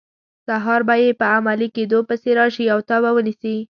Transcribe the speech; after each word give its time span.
سهار 0.47 0.81
به 0.87 0.95
یې 1.03 1.09
په 1.19 1.25
عملي 1.35 1.67
کیدو 1.75 1.99
پسې 2.07 2.29
راشي 2.39 2.65
او 2.73 2.79
تا 2.89 2.97
به 3.03 3.09
ونیسي. 3.15 3.55